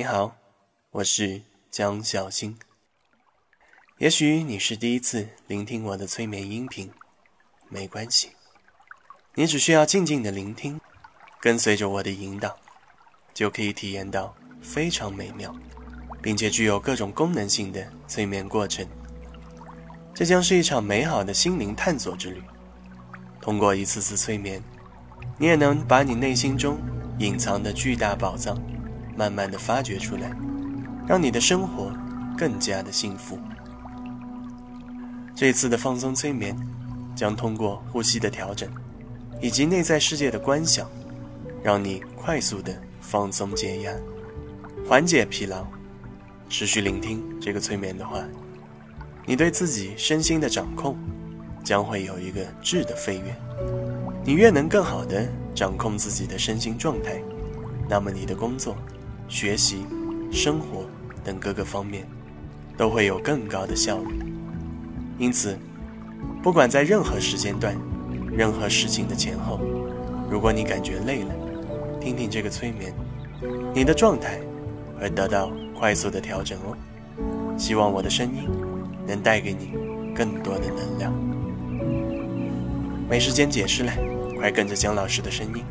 [0.00, 0.34] 你好，
[0.92, 2.56] 我是江小新。
[3.98, 6.90] 也许你是第一次聆听我的催眠音频，
[7.68, 8.30] 没关系，
[9.34, 10.80] 你只需要静静的聆听，
[11.38, 12.56] 跟随着我的引导，
[13.34, 15.54] 就可以体验到非常美妙，
[16.22, 18.88] 并且具有各种功能性的催眠过程。
[20.14, 22.42] 这将是一场美好的心灵探索之旅。
[23.38, 24.64] 通过一次次催眠，
[25.36, 26.78] 你也能把你内心中
[27.18, 28.58] 隐藏的巨大宝藏。
[29.20, 30.34] 慢慢的发掘出来，
[31.06, 31.92] 让你的生活
[32.38, 33.38] 更加的幸福。
[35.36, 36.56] 这次的放松催眠
[37.14, 38.66] 将通过呼吸的调整，
[39.38, 40.88] 以及内在世界的观想，
[41.62, 43.92] 让你快速的放松解压，
[44.88, 45.66] 缓解疲劳。
[46.48, 48.24] 持续聆听这个催眠的话，
[49.26, 50.96] 你对自己身心的掌控
[51.62, 53.36] 将会有一个质的飞跃。
[54.24, 57.22] 你越能更好的掌控自己的身心状态，
[57.86, 58.74] 那么你的工作。
[59.30, 59.86] 学习、
[60.32, 60.84] 生活
[61.22, 62.04] 等各个方面，
[62.76, 64.18] 都会有更高的效率。
[65.18, 65.56] 因此，
[66.42, 67.76] 不管在任何时间段、
[68.36, 69.60] 任何事情的前后，
[70.28, 71.32] 如果你感觉累了，
[72.00, 72.92] 听听这个催眠，
[73.72, 74.40] 你的状态
[75.00, 76.76] 会得到快速的调整哦。
[77.56, 78.48] 希望我的声音
[79.06, 79.72] 能带给你
[80.12, 81.14] 更多的能量。
[83.08, 83.92] 没时间解释了，
[84.38, 85.64] 快跟着姜老师的声音，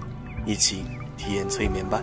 [0.45, 0.86] 一起
[1.17, 2.02] 体验催眠吧。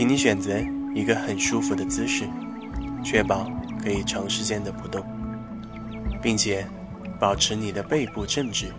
[0.00, 0.58] 请你选择
[0.94, 2.26] 一个很舒服的姿势，
[3.04, 3.46] 确保
[3.82, 5.04] 可以长时间的不动，
[6.22, 6.66] 并且
[7.18, 8.72] 保持你的背部正直。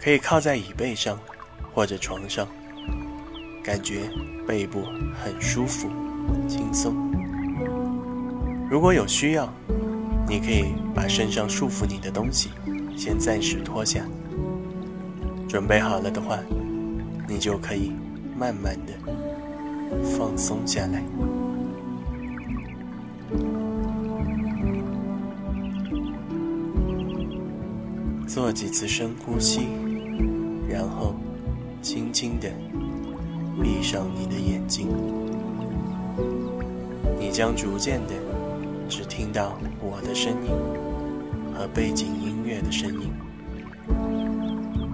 [0.00, 1.16] 可以靠在椅背上
[1.72, 2.48] 或者床上，
[3.62, 4.10] 感觉
[4.44, 4.82] 背部
[5.22, 5.88] 很舒服、
[6.48, 6.96] 轻松。
[8.68, 9.48] 如果有需要，
[10.26, 12.50] 你可以把身上束缚你的东西
[12.96, 14.04] 先暂时脱下。
[15.48, 16.40] 准备好了的话，
[17.28, 17.92] 你就可以
[18.36, 19.21] 慢慢的。
[20.00, 21.02] 放松下来，
[28.26, 29.68] 做几次深呼吸，
[30.68, 31.14] 然后
[31.80, 32.50] 轻轻的
[33.62, 34.88] 闭上你的眼睛。
[37.18, 38.14] 你将逐渐的
[38.88, 40.50] 只听到我的声音
[41.54, 43.10] 和背景音乐的声音，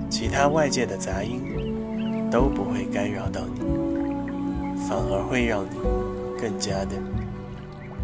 [0.08, 1.42] 其他外界的杂音
[2.30, 3.87] 都不会干扰到你。
[4.86, 5.70] 反而会让你
[6.38, 6.96] 更加的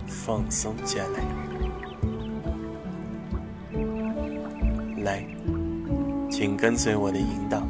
[0.06, 1.22] 放松下来。
[5.02, 5.24] 来，
[6.30, 7.62] 请跟随我的引导，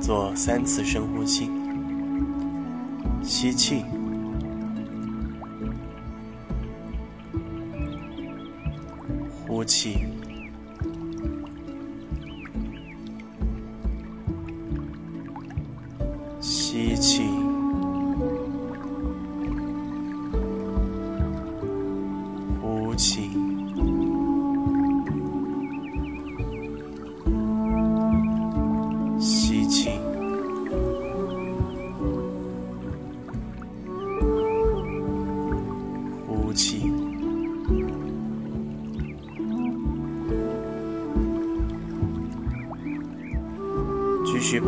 [0.00, 1.48] 做三次深呼吸。
[3.22, 3.84] 吸气，
[9.46, 9.98] 呼气，
[16.40, 17.47] 吸气。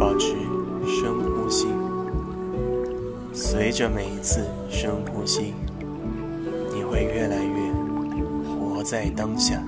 [0.01, 0.35] 保持
[0.87, 1.69] 深呼吸，
[3.35, 5.53] 随着每一次深呼吸，
[6.73, 7.71] 你会越来越
[8.49, 9.63] 活在当下，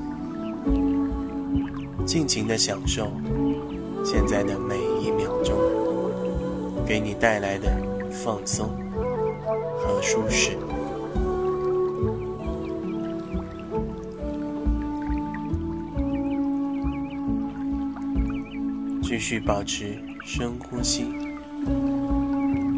[2.06, 3.12] 尽情的享受
[4.02, 5.54] 现在的每一秒钟，
[6.86, 7.70] 给你带来的
[8.10, 8.70] 放松
[9.76, 10.56] 和舒适。
[19.02, 21.06] 继续保持深呼吸，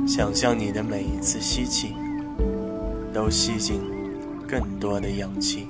[0.07, 1.95] 想象你的每一次吸气
[3.13, 3.83] 都吸进
[4.49, 5.69] 更多的氧气，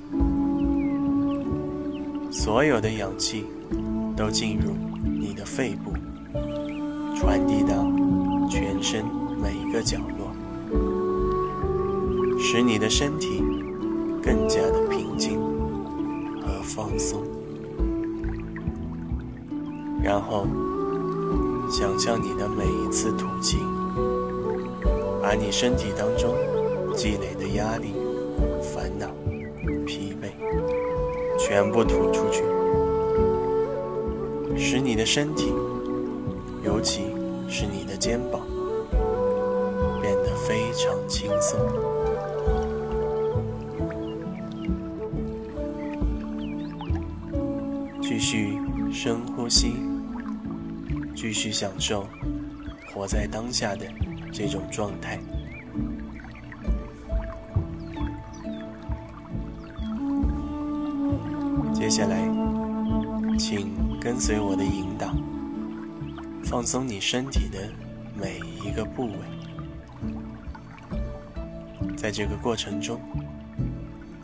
[2.30, 3.44] 所有的氧气
[4.16, 5.92] 都进入你的肺部，
[7.16, 7.84] 传递到
[8.48, 9.04] 全身
[9.42, 10.30] 每一个角落，
[12.38, 13.42] 使你的身体
[14.22, 15.40] 更加的平静
[16.40, 17.20] 和放松。
[20.02, 20.46] 然后，
[21.70, 23.58] 想象你的每一次吐气，
[25.20, 26.34] 把你身体当中
[26.94, 27.94] 积累的压力、
[28.62, 29.08] 烦恼、
[29.84, 30.28] 疲惫，
[31.38, 32.44] 全部吐出去，
[34.56, 35.52] 使你的身体，
[36.64, 37.02] 尤其
[37.48, 38.40] 是你的肩膀，
[40.00, 41.58] 变得非常轻松。
[48.00, 48.58] 继续
[48.92, 49.93] 深呼吸。
[51.14, 52.06] 继续享受
[52.92, 53.86] 活在当下的
[54.32, 55.18] 这种状态。
[61.72, 62.16] 接下来，
[63.38, 65.14] 请跟随我的引导，
[66.42, 67.70] 放松你身体的
[68.16, 69.18] 每一个部位。
[71.96, 73.00] 在这个过程中，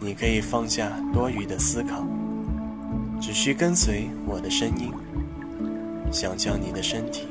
[0.00, 2.06] 你可以放下多余的思考，
[3.20, 4.92] 只需跟随我的声音，
[6.10, 7.28] 想象你的身体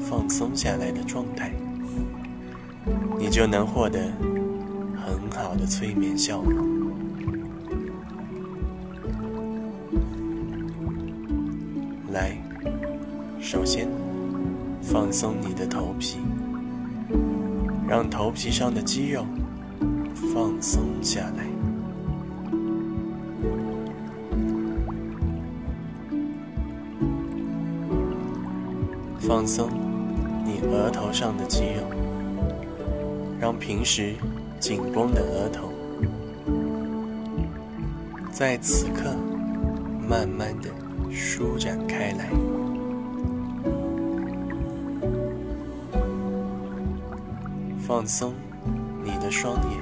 [0.00, 1.52] 放松下来的状态，
[3.18, 4.00] 你就能获得
[4.96, 6.52] 很好的催眠效果。
[12.10, 12.36] 来，
[13.38, 13.86] 首先
[14.80, 16.18] 放松你的头皮，
[17.86, 19.26] 让头皮上的肌肉
[20.32, 21.49] 放松下来。
[29.30, 29.70] 放松
[30.44, 31.84] 你额头上的肌肉，
[33.38, 34.16] 让平时
[34.58, 35.70] 紧绷的额头
[38.32, 39.14] 在此刻
[40.04, 40.68] 慢慢的。
[41.12, 42.28] 舒展开来，
[47.78, 48.32] 放松
[49.04, 49.80] 你的双眼，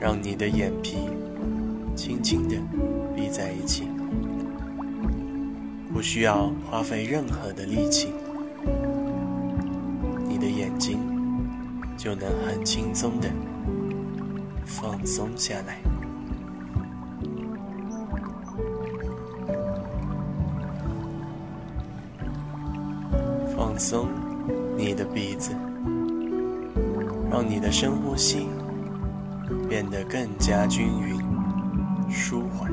[0.00, 0.98] 让你的眼皮
[1.96, 2.56] 轻轻的
[3.16, 3.88] 闭在一起，
[5.94, 8.08] 不需要花费任何的力气，
[10.28, 10.98] 你的眼睛
[11.96, 13.30] 就能很轻松的
[14.66, 15.78] 放松下来。
[23.56, 24.08] 放松
[24.76, 25.52] 你的鼻子，
[27.30, 28.48] 让你的深呼吸
[29.68, 31.22] 变得更加均匀、
[32.10, 32.68] 舒缓。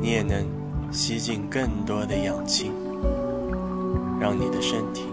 [0.00, 0.46] 你也能
[0.90, 2.72] 吸进更多的氧气，
[4.20, 5.04] 让你的身体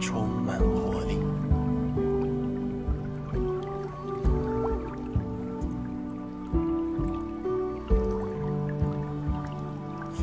[0.00, 1.18] 充满活力。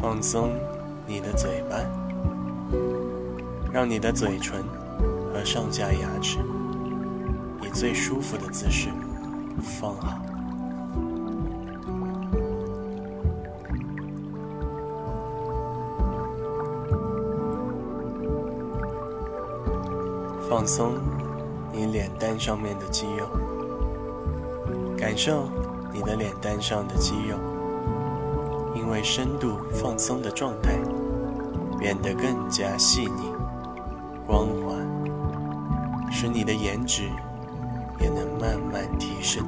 [0.02, 0.52] 放松
[1.06, 1.78] 你的嘴巴。
[3.72, 4.64] 让你的嘴唇
[5.32, 6.40] 和上下牙齿
[7.62, 8.90] 以最舒服的姿势
[9.62, 10.20] 放好，
[20.58, 20.96] 放松
[21.72, 23.28] 你脸蛋上面的肌肉，
[24.98, 25.48] 感受
[25.94, 27.38] 你的脸蛋上的肌肉
[28.74, 30.80] 因为深度放松的状态
[31.78, 33.32] 变得更加细腻。
[34.26, 34.74] 光滑，
[36.10, 37.04] 使你的颜值
[38.00, 39.46] 也能慢慢提升。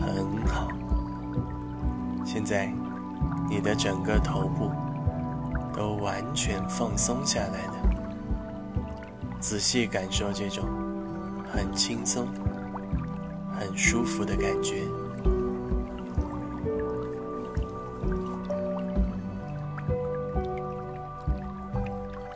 [0.00, 0.66] 很好，
[2.24, 2.68] 现在
[3.48, 4.68] 你的整个头部
[6.02, 7.74] 完全放松下来的。
[9.40, 10.64] 仔细感受这种
[11.50, 12.26] 很轻松、
[13.58, 14.82] 很舒服的感觉。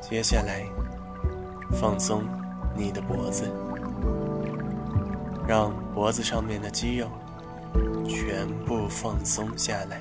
[0.01, 0.65] 接下来，
[1.81, 2.23] 放松
[2.77, 3.51] 你的脖子，
[5.47, 7.09] 让脖子上面的肌肉
[8.09, 10.01] 全部放松下来。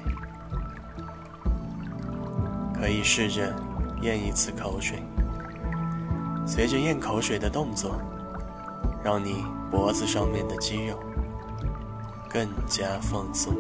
[2.86, 3.52] 可以试着
[4.04, 5.02] 咽一次口水，
[6.46, 8.00] 随着咽口水的动作，
[9.04, 11.00] 让你脖子上面的肌肉
[12.30, 13.56] 更加放松。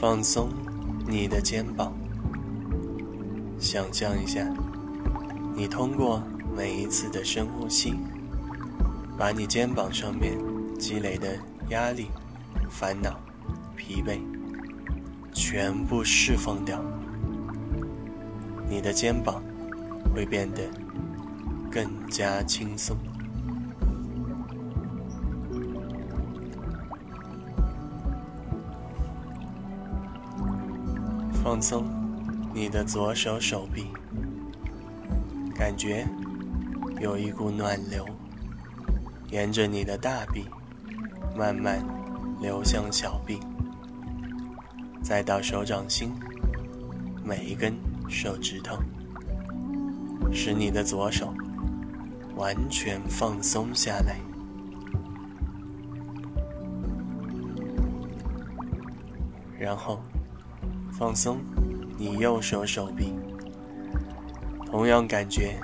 [0.00, 0.50] 放松
[1.04, 1.92] 你的肩膀，
[3.58, 4.46] 想象一下，
[5.56, 6.22] 你通过
[6.56, 7.96] 每一次的深呼吸，
[9.18, 10.38] 把你肩膀上面
[10.78, 11.36] 积累的
[11.70, 12.06] 压力、
[12.70, 13.18] 烦恼、
[13.76, 14.20] 疲惫
[15.32, 16.80] 全部释放掉，
[18.68, 19.42] 你的肩膀
[20.14, 20.62] 会变得
[21.68, 22.96] 更加轻松。
[31.42, 31.86] 放松
[32.54, 33.88] 你的左手手臂，
[35.56, 36.06] 感觉
[37.00, 38.06] 有一股暖流
[39.30, 40.46] 沿着你的大臂
[41.36, 41.84] 慢慢
[42.40, 43.38] 流向小臂，
[45.02, 46.12] 再到手掌心
[47.24, 47.74] 每一根
[48.08, 48.78] 手指头，
[50.32, 51.34] 使你的左手
[52.36, 54.16] 完全放松下来，
[59.58, 60.00] 然后。
[60.90, 61.38] 放松
[61.96, 63.14] 你右手手臂，
[64.66, 65.56] 同样感觉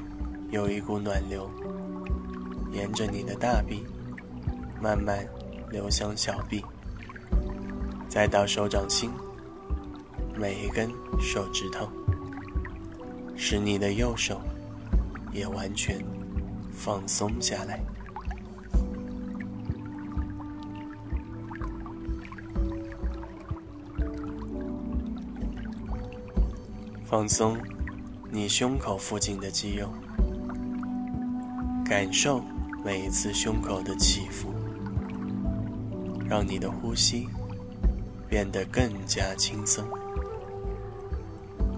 [0.48, 1.50] 有一股暖流，
[2.74, 3.84] 沿着你的大臂
[4.82, 5.24] 慢慢
[5.70, 6.62] 流向小臂，
[8.08, 9.10] 再到手掌心，
[10.36, 10.90] 每一根
[11.20, 11.88] 手指头，
[13.36, 14.40] 使你的右手
[15.32, 16.04] 也完全
[16.72, 17.80] 放松下来。
[27.04, 27.56] 放松
[28.32, 29.88] 你胸口附近的肌肉，
[31.84, 32.42] 感受
[32.84, 34.52] 每一次胸口的起伏，
[36.28, 37.26] 让你的呼吸
[38.28, 39.82] 变得更加轻松，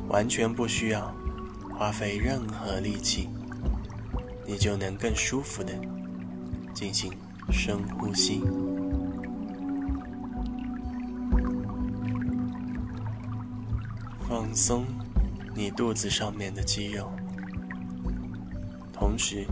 [0.09, 1.15] 完全不需要
[1.79, 3.29] 花费任何力气，
[4.45, 5.73] 你就能更舒服的
[6.75, 7.13] 进行
[7.53, 8.43] 深呼吸，
[14.29, 14.85] 放松。
[15.55, 17.11] 你肚子上面的肌肉，
[18.93, 19.47] 同时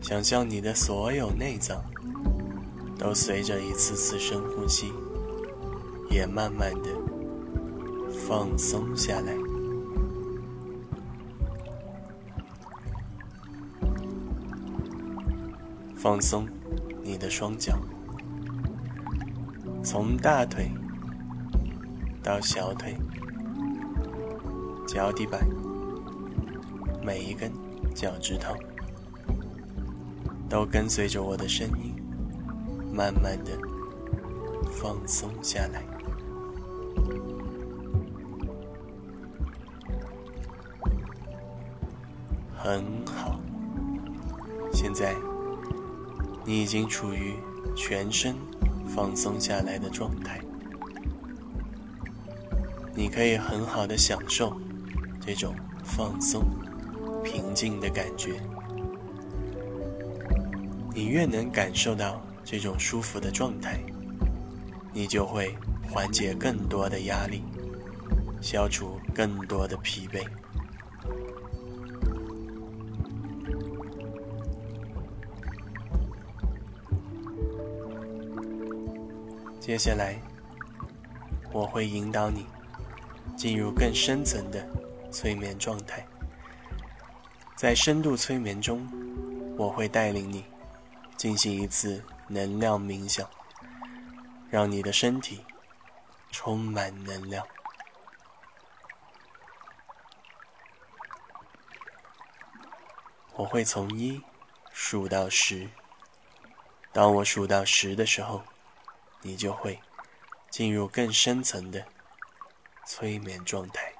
[0.00, 1.82] 想象你的所有内脏
[2.98, 4.92] 都随着一次次深呼吸，
[6.10, 6.90] 也慢慢的
[8.26, 9.34] 放松下来。
[15.96, 16.48] 放松
[17.02, 17.76] 你的双脚，
[19.82, 20.70] 从大腿
[22.22, 22.96] 到小腿。
[24.86, 25.44] 脚底板，
[27.04, 27.50] 每一根
[27.92, 28.54] 脚趾头
[30.48, 31.94] 都跟随着我的声音，
[32.92, 33.52] 慢慢的
[34.70, 35.82] 放松下来。
[42.56, 43.38] 很好，
[44.72, 45.14] 现在
[46.44, 47.34] 你已经处于
[47.76, 48.34] 全身
[48.88, 50.40] 放松下来的状态，
[52.94, 54.56] 你可以很好的享受。
[55.20, 56.44] 这种放松、
[57.24, 58.40] 平静的感觉，
[60.96, 63.78] 你越能感受到这种舒服的状态，
[64.94, 65.54] 你就会
[65.90, 67.42] 缓解更多的压力，
[68.40, 70.26] 消除更多的疲惫。
[79.60, 80.18] 接下来，
[81.52, 82.46] 我会引导你
[83.36, 84.66] 进入更深层的。
[85.08, 86.06] 催眠状态，
[87.54, 88.86] 在深度催眠中，
[89.56, 90.44] 我会带领你
[91.16, 93.28] 进行一次能量冥想，
[94.50, 95.44] 让你的身体
[96.30, 97.46] 充满能量。
[103.34, 104.22] 我会从一
[104.72, 105.68] 数到十，
[106.92, 108.42] 当我数到十的时候，
[109.20, 109.80] 你就会
[110.50, 111.86] 进入更深层的
[112.86, 113.92] 催眠状态。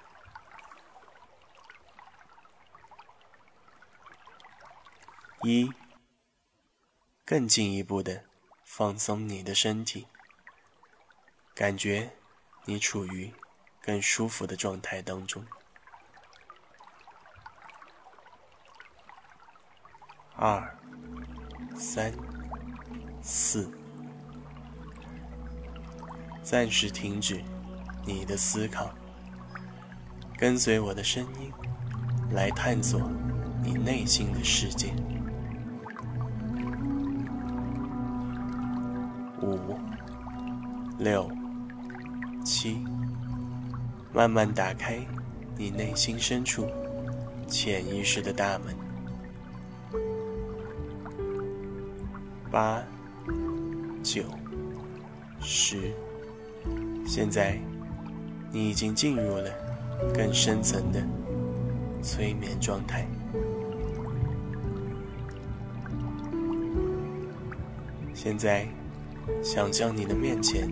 [5.43, 5.71] 一，
[7.29, 8.23] 更进一步的
[8.63, 10.07] 放松你的身体，
[11.57, 12.13] 感觉
[12.67, 13.35] 你处于
[13.83, 15.45] 更舒服的状态当中。
[20.37, 20.79] 二，
[21.77, 22.15] 三，
[23.21, 23.69] 四，
[26.45, 27.43] 暂时停止
[28.05, 28.95] 你的思考，
[30.39, 31.53] 跟随我的声音
[32.31, 33.01] 来探索
[33.65, 34.95] 你内心的世界。
[41.07, 41.31] 六、
[42.45, 42.85] 七，
[44.13, 44.99] 慢慢打开
[45.57, 46.67] 你内心深处
[47.47, 48.75] 潜意识的大门。
[52.51, 52.83] 八、
[54.03, 54.25] 九、
[55.39, 55.93] 十，
[57.07, 57.57] 现在
[58.51, 59.49] 你已经进入了
[60.13, 61.01] 更深层的
[62.03, 63.07] 催眠状态。
[68.13, 68.67] 现在。
[69.43, 70.69] 想象你的面前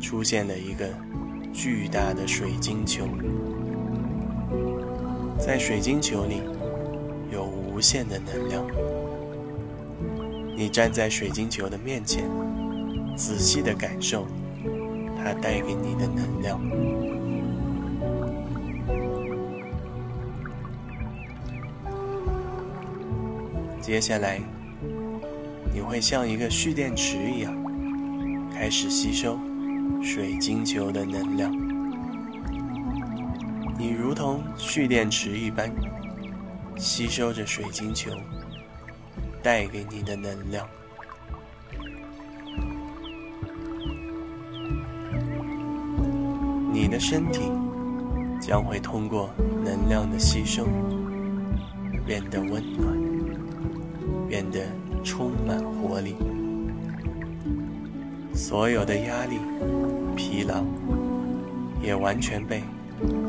[0.00, 0.88] 出现了一个
[1.52, 3.04] 巨大的水晶球，
[5.38, 6.42] 在水晶球里
[7.32, 8.64] 有无限的能量。
[10.56, 12.24] 你站在水晶球的面前，
[13.16, 14.26] 仔细的感受
[15.16, 16.60] 它带给你的能量。
[23.80, 24.40] 接下来，
[25.72, 27.54] 你会像一个蓄电池一样。
[28.52, 29.38] 开始吸收
[30.02, 31.52] 水晶球的能量，
[33.78, 35.70] 你如同蓄电池一般，
[36.76, 38.10] 吸收着水晶球
[39.42, 40.66] 带给你的能量。
[46.72, 47.50] 你的身体
[48.40, 49.30] 将会通过
[49.64, 50.66] 能量的吸收，
[52.06, 54.60] 变得温暖，变得
[55.02, 56.14] 充满活力。
[58.36, 59.38] 所有的压力、
[60.14, 60.62] 疲劳
[61.82, 62.62] 也完全被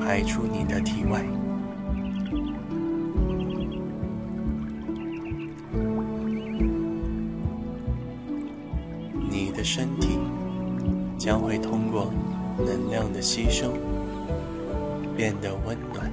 [0.01, 1.23] 排出你的体外。
[9.29, 10.19] 你的身体
[11.17, 12.11] 将会通过
[12.57, 13.71] 能量的吸收，
[15.15, 16.11] 变得温暖，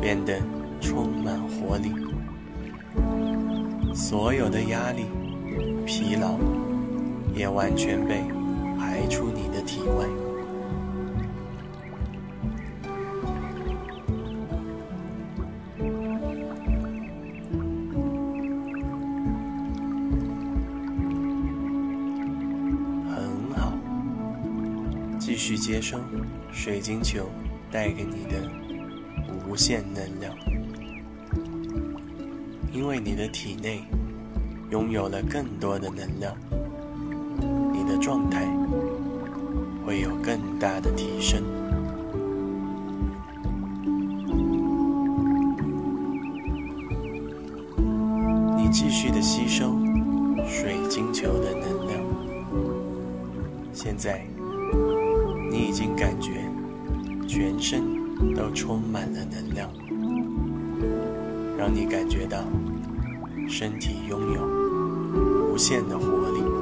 [0.00, 0.40] 变得
[0.80, 1.92] 充满活力。
[3.92, 5.06] 所有的压力、
[5.84, 6.38] 疲劳。
[7.34, 8.22] 也完全被
[8.78, 10.06] 排出你的体外。
[23.10, 23.72] 很好，
[25.18, 25.98] 继续接收
[26.52, 27.28] 水晶球
[27.70, 28.48] 带给你的
[29.48, 30.32] 无限能量，
[32.72, 33.82] 因为你的体内
[34.70, 36.36] 拥有了更多的能量。
[38.04, 38.46] 状态
[39.86, 41.42] 会有更大的提升。
[48.58, 49.72] 你继续的吸收
[50.46, 51.98] 水晶球的能量，
[53.72, 54.22] 现在
[55.50, 56.44] 你已经感觉
[57.26, 57.82] 全身
[58.34, 59.70] 都充满了能量，
[61.56, 62.44] 让你感觉到
[63.48, 66.53] 身体拥有无限的活力。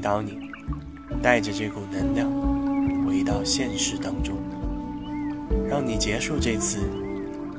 [0.00, 0.38] 导你，
[1.22, 2.30] 带着这股能量
[3.06, 4.36] 回到现实当中，
[5.68, 6.78] 让你结束这次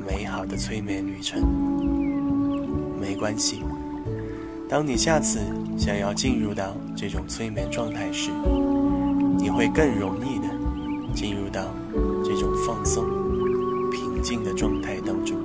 [0.08, 1.42] 美好的催眠旅程。
[3.00, 3.62] 没关系，
[4.70, 5.40] 当你下次
[5.78, 8.32] 想要进入到这种催眠状态时，
[9.38, 10.48] 你会更容易的
[11.14, 11.74] 进入到
[12.24, 13.06] 这种放松、
[13.92, 15.38] 平静的状态当中。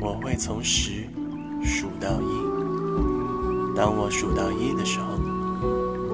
[0.00, 1.04] 我会从十
[1.62, 2.53] 数到一，
[3.76, 5.18] 当我数到一的时候，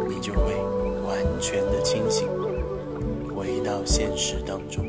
[0.09, 0.55] 你就会
[1.07, 2.27] 完全的清醒，
[3.35, 4.85] 回到现实当中。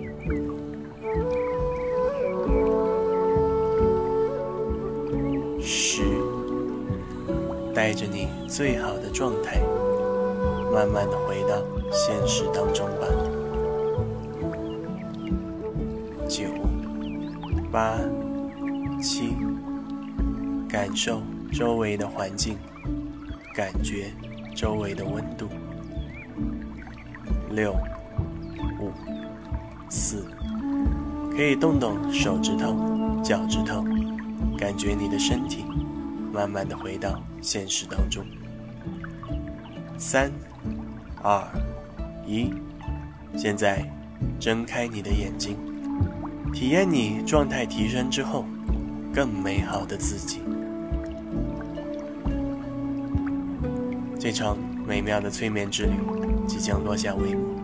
[5.60, 6.02] 十，
[7.74, 9.62] 带着你最好的状态，
[10.74, 13.08] 慢慢的回到现实当中吧。
[16.28, 16.46] 九，
[17.72, 17.98] 八。
[19.02, 19.36] 七，
[20.70, 22.58] 感受周围的环境，
[23.54, 24.12] 感觉
[24.56, 25.48] 周围的温度。
[27.52, 27.74] 六，
[28.80, 28.92] 五，
[29.90, 30.26] 四，
[31.36, 32.76] 可以动动手指头、
[33.22, 33.84] 脚趾头，
[34.58, 35.66] 感觉你的身体
[36.32, 38.26] 慢慢的回到现实当中。
[39.98, 40.32] 三，
[41.22, 41.46] 二，
[42.26, 42.54] 一，
[43.36, 43.86] 现在
[44.40, 45.58] 睁开你的眼睛，
[46.54, 48.46] 体验你状态提升之后。
[49.14, 50.40] 更美好的自己。
[54.24, 54.56] 这场
[54.88, 55.94] 美妙的催眠之旅
[56.46, 57.56] 即将落下帷幕，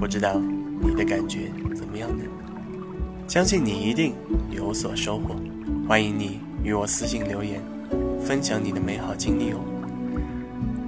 [0.00, 0.40] 不知道
[0.80, 2.24] 你的感觉怎么样呢？
[3.28, 4.12] 相信你一定
[4.50, 5.36] 有所收获。
[5.86, 7.62] 欢迎你与我私信留言，
[8.20, 9.60] 分享你的美好经历哦。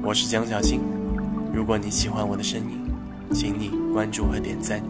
[0.03, 0.81] 我是江小新，
[1.53, 2.85] 如果你喜欢我的声音，
[3.33, 4.83] 请你关注和点赞，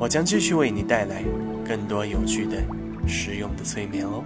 [0.00, 1.22] 我将继续为你带来
[1.64, 2.60] 更多有趣的。
[3.06, 4.24] 实用的催眠哦。